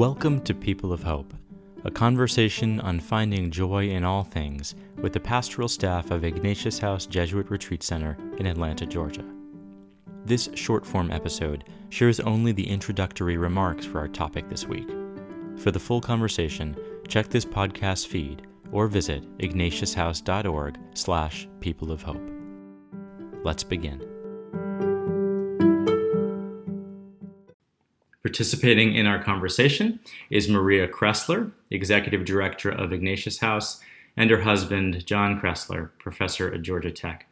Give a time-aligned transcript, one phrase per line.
[0.00, 1.34] Welcome to People of Hope,
[1.84, 7.04] a conversation on finding joy in all things with the pastoral staff of Ignatius House
[7.04, 9.26] Jesuit Retreat Center in Atlanta, Georgia.
[10.24, 14.88] This short form episode shares only the introductory remarks for our topic this week.
[15.58, 16.74] For the full conversation,
[17.06, 22.26] check this podcast feed or visit ignatiushouse.org slash people of hope.
[23.44, 24.09] Let's begin.
[28.22, 33.80] Participating in our conversation is Maria Kressler, Executive Director of Ignatius House,
[34.14, 37.26] and her husband, John Kressler, Professor at Georgia Tech.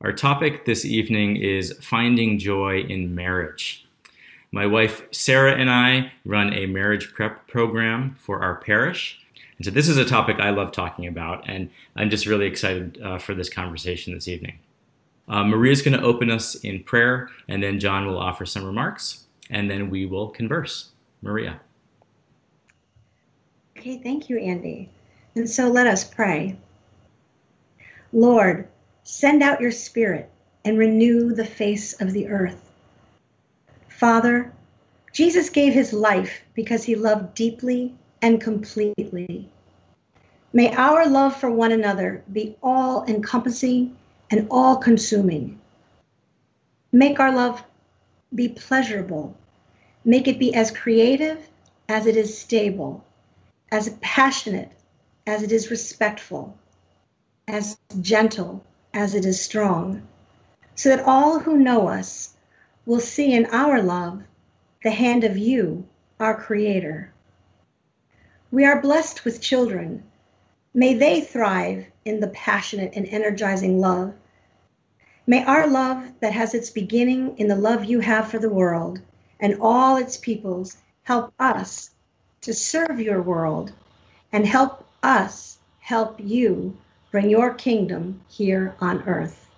[0.00, 3.86] Our topic this evening is finding joy in marriage.
[4.50, 9.20] My wife Sarah and I run a marriage prep program for our parish.
[9.58, 12.98] And so, this is a topic I love talking about, and I'm just really excited
[13.02, 14.58] uh, for this conversation this evening.
[15.28, 18.64] Uh, Maria is going to open us in prayer, and then John will offer some
[18.64, 20.90] remarks and then we will converse.
[21.22, 21.60] Maria.
[23.76, 24.90] Okay, thank you, Andy.
[25.34, 26.56] And so let us pray.
[28.12, 28.68] Lord,
[29.02, 30.30] send out your spirit
[30.64, 32.70] and renew the face of the earth.
[33.88, 34.52] Father,
[35.12, 39.48] Jesus gave his life because he loved deeply and completely.
[40.52, 43.96] May our love for one another be all encompassing
[44.30, 45.60] and all consuming.
[46.92, 47.62] Make our love
[48.34, 49.36] be pleasurable.
[50.04, 51.48] Make it be as creative
[51.88, 53.04] as it is stable,
[53.70, 54.72] as passionate
[55.26, 56.56] as it is respectful,
[57.46, 60.06] as gentle as it is strong,
[60.74, 62.34] so that all who know us
[62.86, 64.22] will see in our love
[64.82, 65.86] the hand of you,
[66.20, 67.12] our Creator.
[68.50, 70.04] We are blessed with children.
[70.72, 74.14] May they thrive in the passionate and energizing love
[75.28, 78.98] May our love that has its beginning in the love you have for the world
[79.38, 81.90] and all its peoples help us
[82.40, 83.70] to serve your world
[84.32, 86.74] and help us help you
[87.10, 89.50] bring your kingdom here on earth.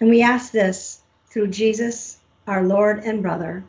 [0.00, 1.00] And we ask this
[1.32, 3.64] through Jesus, our Lord and brother.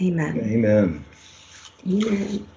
[0.00, 0.40] Amen.
[0.40, 1.04] Amen.
[1.86, 2.48] Amen.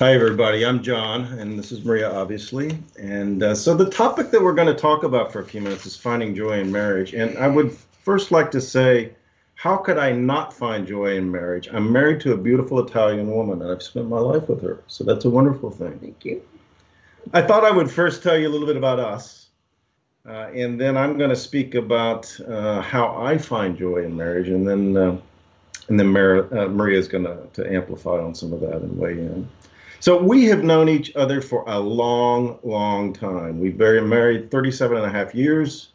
[0.00, 0.66] Hi, everybody.
[0.66, 2.76] I'm John, and this is Maria, obviously.
[2.98, 5.86] And uh, so, the topic that we're going to talk about for a few minutes
[5.86, 7.14] is finding joy in marriage.
[7.14, 7.72] And I would
[8.02, 9.12] first like to say,
[9.54, 11.68] how could I not find joy in marriage?
[11.72, 14.82] I'm married to a beautiful Italian woman, and I've spent my life with her.
[14.88, 15.98] So, that's a wonderful thing.
[16.00, 16.42] Thank you.
[17.32, 19.46] I thought I would first tell you a little bit about us.
[20.26, 24.48] Uh, and then I'm going to speak about uh, how I find joy in marriage,
[24.48, 25.16] and then uh,
[25.88, 29.12] and then Mar- uh, Maria is going to amplify on some of that and weigh
[29.12, 29.48] in.
[30.00, 33.58] So we have known each other for a long, long time.
[33.58, 35.88] We've been married 37 and a half years.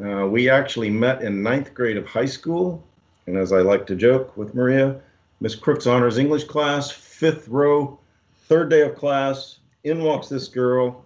[0.00, 2.82] Uh, we actually met in ninth grade of high school.
[3.26, 5.00] And as I like to joke with Maria,
[5.40, 7.98] Miss Crook's honors English class, fifth row,
[8.46, 11.04] third day of class, in walks this girl.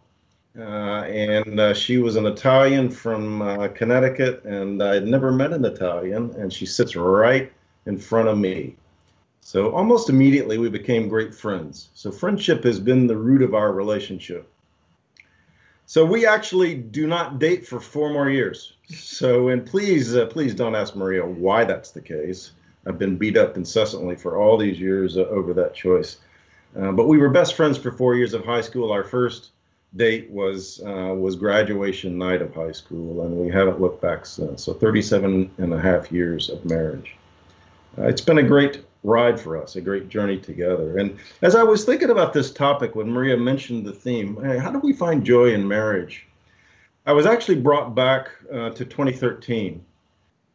[0.58, 5.52] Uh, and uh, she was an Italian from uh, Connecticut, and I had never met
[5.52, 7.52] an Italian, and she sits right
[7.86, 8.76] in front of me.
[9.40, 11.88] So almost immediately we became great friends.
[11.94, 14.48] So friendship has been the root of our relationship.
[15.86, 18.72] So we actually do not date for four more years.
[18.88, 22.50] So and please, uh, please don't ask Maria why that's the case.
[22.86, 26.18] I've been beat up incessantly for all these years uh, over that choice.
[26.76, 28.90] Uh, but we were best friends for four years of high school.
[28.92, 29.50] Our first
[29.94, 34.64] date was uh, was graduation night of high school, and we haven't looked back since.
[34.64, 37.16] So 37 and a half years of marriage.
[37.98, 40.98] Uh, it's been a great ride for us, a great journey together.
[40.98, 44.70] And as I was thinking about this topic, when Maria mentioned the theme, hey, how
[44.70, 46.26] do we find joy in marriage?
[47.06, 49.84] I was actually brought back uh, to 2013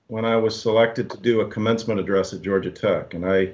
[0.07, 3.13] when I was selected to do a commencement address at Georgia Tech.
[3.13, 3.53] And I,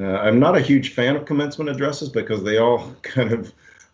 [0.00, 3.52] uh, I'm not a huge fan of commencement addresses because they all kind of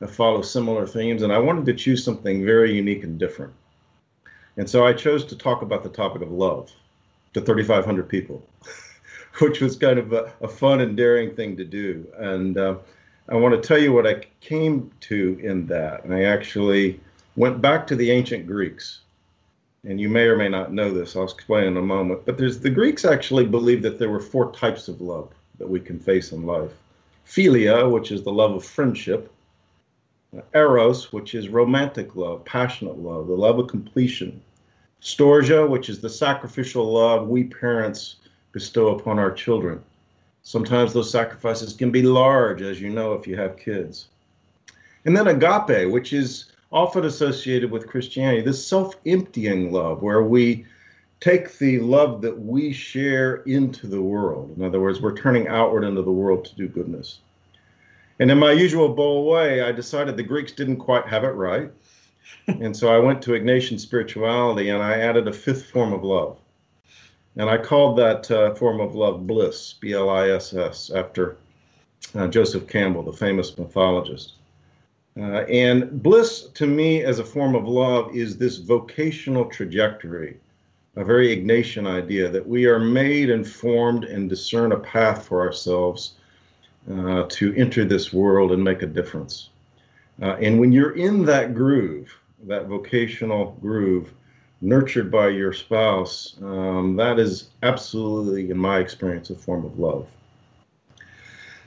[0.09, 1.23] follow similar themes.
[1.23, 3.53] And I wanted to choose something very unique and different.
[4.57, 6.71] And so I chose to talk about the topic of love
[7.35, 8.47] to 3,500 people.
[9.41, 12.07] which was kind of a, a fun and daring thing to do.
[12.19, 12.77] And uh,
[13.29, 16.05] I want to tell you what I came to in that.
[16.05, 17.01] And I actually
[17.37, 19.01] went back to the ancient Greeks.
[19.85, 22.27] And you may or may not know this, I'll explain in a moment.
[22.27, 25.81] But there's the Greeks actually believed that there were four types of love that we
[25.81, 26.73] can face in life
[27.27, 29.31] philia, which is the love of friendship,
[30.55, 34.41] eros, which is romantic love, passionate love, the love of completion,
[35.03, 38.17] storge, which is the sacrificial love we parents
[38.59, 39.81] bestow upon our children.
[40.43, 44.09] Sometimes those sacrifices can be large, as you know, if you have kids.
[45.05, 50.67] And then agape, which is often associated with Christianity, this self emptying love, where we
[51.21, 54.53] take the love that we share into the world.
[54.57, 57.21] In other words, we're turning outward into the world to do goodness.
[58.19, 61.71] And in my usual bold way, I decided the Greeks didn't quite have it right.
[62.49, 66.39] and so I went to Ignatian spirituality and I added a fifth form of love.
[67.39, 71.37] And I called that uh, form of love bliss, B L I S S, after
[72.15, 74.33] uh, Joseph Campbell, the famous mythologist.
[75.17, 80.37] Uh, and bliss to me as a form of love is this vocational trajectory,
[80.97, 85.41] a very Ignatian idea that we are made and formed and discern a path for
[85.41, 86.15] ourselves
[86.93, 89.51] uh, to enter this world and make a difference.
[90.23, 92.13] Uh, and when you're in that groove,
[92.47, 94.13] that vocational groove,
[94.61, 100.07] nurtured by your spouse, um, that is absolutely, in my experience, a form of love.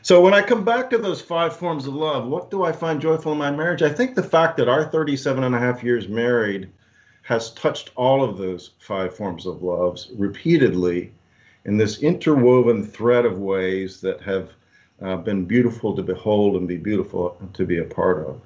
[0.04, 3.00] So when I come back to those five forms of love, what do I find
[3.00, 3.84] joyful in my marriage?
[3.84, 6.70] I think the fact that our 37 and a half years married
[7.22, 11.12] has touched all of those five forms of loves repeatedly
[11.66, 14.50] in this interwoven thread of ways that have
[15.02, 18.42] uh, been beautiful to behold and be beautiful to be a part of.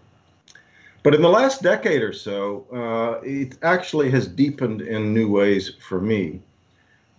[1.06, 5.76] But in the last decade or so, uh, it actually has deepened in new ways
[5.88, 6.42] for me.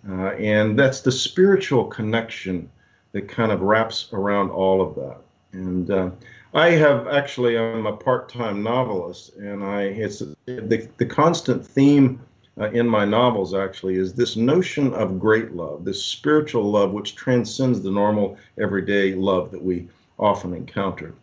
[0.09, 2.69] Uh, and that's the spiritual connection
[3.12, 5.19] that kind of wraps around all of that.
[5.53, 6.11] And uh,
[6.53, 12.21] I have actually, I'm a part-time novelist, and I it's the, the constant theme
[12.59, 17.15] uh, in my novels actually is this notion of great love, this spiritual love which
[17.15, 19.88] transcends the normal everyday love that we
[20.19, 21.15] often encounter.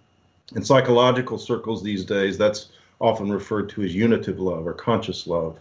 [0.55, 2.69] In psychological circles these days, that's
[2.99, 5.57] often referred to as unitive love or conscious love.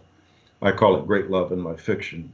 [0.61, 2.31] I call it great love in my fiction.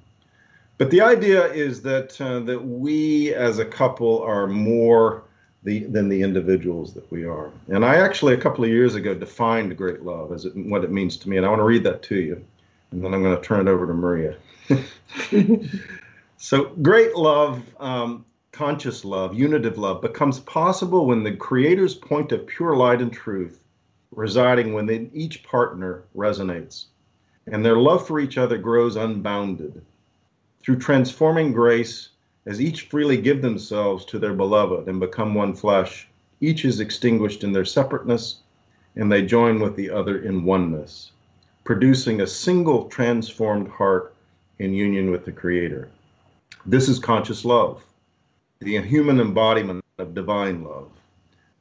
[0.77, 5.23] But the idea is that uh, that we as a couple are more
[5.63, 7.51] the, than the individuals that we are.
[7.67, 10.91] And I actually a couple of years ago defined great love as it, what it
[10.91, 12.45] means to me, and I want to read that to you,
[12.91, 14.37] and then I'm going to turn it over to Maria.
[16.37, 18.23] so great love um,
[18.59, 23.63] conscious love, unitive love, becomes possible when the Creator's point of pure light and truth
[24.11, 26.87] residing within each partner resonates,
[27.47, 29.81] and their love for each other grows unbounded.
[30.61, 32.09] Through transforming grace,
[32.45, 36.09] as each freely give themselves to their beloved and become one flesh,
[36.41, 38.41] each is extinguished in their separateness,
[38.97, 41.13] and they join with the other in oneness,
[41.63, 44.13] producing a single transformed heart
[44.57, 45.87] in union with the Creator.
[46.65, 47.85] This is conscious love
[48.61, 50.91] the human embodiment of divine love.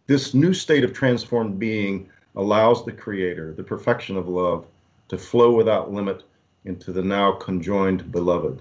[0.09, 4.67] This new state of transformed being allows the Creator, the perfection of love,
[5.07, 6.25] to flow without limit
[6.65, 8.61] into the now conjoined beloved,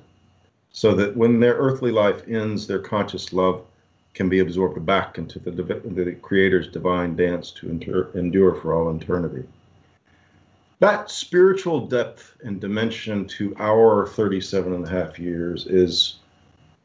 [0.71, 3.65] so that when their earthly life ends, their conscious love
[4.13, 8.95] can be absorbed back into the, the Creator's divine dance to endure, endure for all
[8.95, 9.47] eternity.
[10.77, 16.17] That spiritual depth and dimension to our 37 and a half years is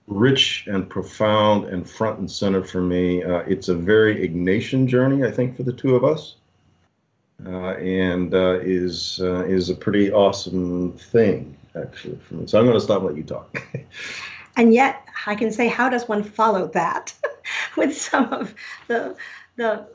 [0.06, 3.22] rich and profound and front and center for me.
[3.22, 6.36] Uh, it's a very Ignatian journey, I think, for the two of us,
[7.46, 12.46] uh, and uh, is uh, is a pretty awesome thing actually for me.
[12.46, 13.62] So I'm going to stop and let you talk.
[14.56, 17.14] and yet, I can say, how does one follow that
[17.76, 18.54] with some of
[18.88, 19.16] the
[19.56, 19.86] the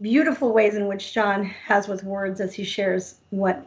[0.00, 3.66] beautiful ways in which John has with words as he shares what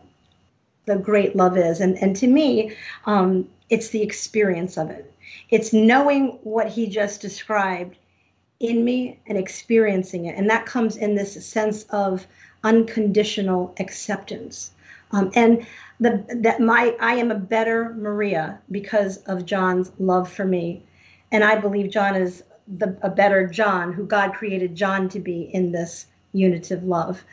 [0.86, 2.76] the great love is, and and to me,
[3.06, 5.14] um, it's the experience of it
[5.50, 7.98] it's knowing what he just described
[8.60, 10.36] in me and experiencing it.
[10.38, 12.28] And that comes in this sense of
[12.64, 14.72] unconditional acceptance.
[15.12, 15.66] Um, and
[16.00, 20.84] the, that my I am a better Maria because of John's love for me.
[21.32, 25.50] And I believe John is the, a better John, who God created John to be
[25.54, 27.24] in this unitive love.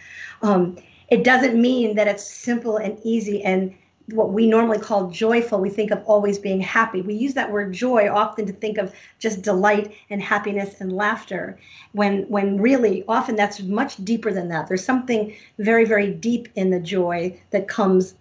[0.42, 3.74] Um, it doesn't mean that it's simple and easy and
[4.10, 7.00] what we normally call joyful, we think of always being happy.
[7.00, 11.58] We use that word joy often to think of just delight and happiness and laughter,
[11.92, 14.68] when when really often that's much deeper than that.
[14.68, 18.14] There's something very very deep in the joy that comes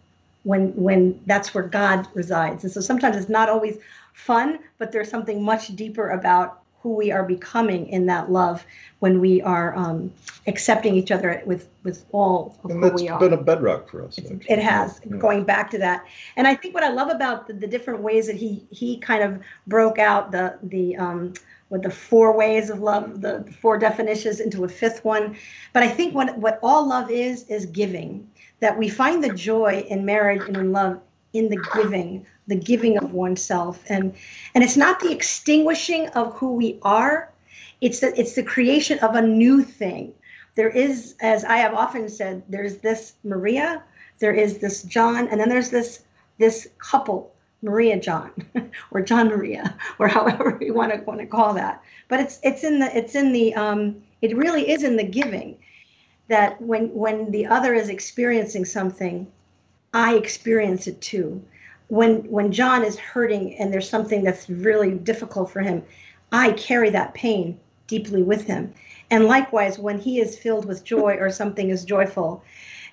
[0.44, 2.64] when when that's where God resides.
[2.64, 3.78] And so sometimes it's not always
[4.14, 8.64] fun, but there's something much deeper about who we are becoming in that love
[9.00, 10.14] when we are um,
[10.46, 13.16] accepting each other with with all of and who we are.
[13.18, 14.20] It's been a bedrock for us.
[14.20, 15.18] It has yeah.
[15.18, 16.06] going back to that,
[16.38, 19.24] and I think what I love about the, the, different ways that he he kind
[19.24, 21.34] of broke out the the um,
[21.72, 25.36] with the four ways of love, the four definitions into a fifth one.
[25.74, 28.30] But I think what what all love is is giving.
[28.60, 31.02] That we find the joy in marriage and in love
[31.38, 33.84] in the giving the giving of oneself.
[33.88, 34.16] And
[34.54, 37.32] and it's not the extinguishing of who we are.
[37.82, 40.14] It's the it's the creation of a new thing.
[40.56, 43.84] There is as i have often said there's this maria
[44.20, 46.04] there is this john and then there's this
[46.38, 48.32] this couple Maria John
[48.92, 51.82] or John Maria or however you want to want to call that.
[52.08, 55.58] But it's it's in the it's in the um, it really is in the giving
[56.28, 59.28] that when when the other is experiencing something,
[59.96, 61.42] I experience it too.
[61.88, 65.84] When when John is hurting and there's something that's really difficult for him,
[66.34, 68.74] I carry that pain deeply with him.
[69.10, 72.44] And likewise, when he is filled with joy or something is joyful,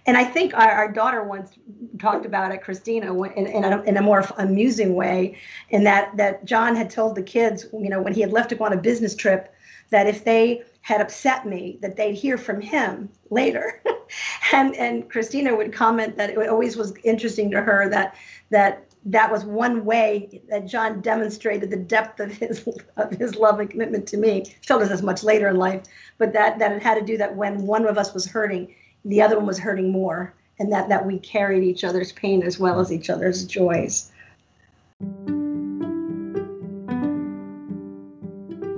[0.06, 1.50] and I think our, our daughter once
[1.98, 5.38] talked about it, Christina, in, in, a, in a more amusing way,
[5.70, 8.54] in that that John had told the kids, you know, when he had left to
[8.54, 9.52] go on a business trip,
[9.90, 13.82] that if they had upset me, that they'd hear from him later.
[14.52, 18.16] and and Christina would comment that it always was interesting to her that
[18.50, 23.60] that that was one way that John demonstrated the depth of his of his love
[23.60, 24.44] and commitment to me.
[24.44, 25.82] She told us this much later in life,
[26.18, 28.74] but that that it had to do that when one of us was hurting,
[29.04, 32.58] the other one was hurting more, and that that we carried each other's pain as
[32.58, 34.10] well as each other's joys.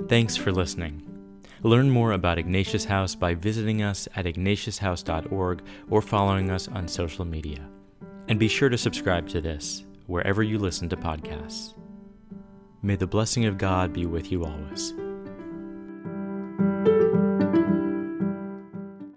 [0.07, 1.14] Thanks for listening.
[1.65, 7.25] Learn more about Ignatius House by visiting us at ignatiushouse.org or following us on social
[7.25, 7.67] media.
[8.27, 11.73] And be sure to subscribe to this wherever you listen to podcasts.
[12.83, 14.93] May the blessing of God be with you always.